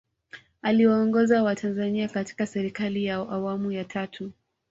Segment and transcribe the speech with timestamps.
[0.61, 4.31] aliwaongoza watanzania katika serikali ya awamu ya tatu